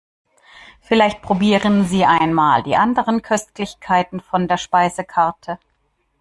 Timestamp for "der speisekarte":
4.47-5.59